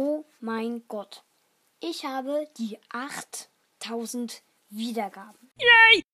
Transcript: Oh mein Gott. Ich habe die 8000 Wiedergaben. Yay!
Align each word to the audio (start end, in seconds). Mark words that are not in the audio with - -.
Oh 0.00 0.24
mein 0.38 0.86
Gott. 0.86 1.24
Ich 1.80 2.04
habe 2.04 2.48
die 2.56 2.78
8000 2.90 4.44
Wiedergaben. 4.68 5.50
Yay! 5.56 6.04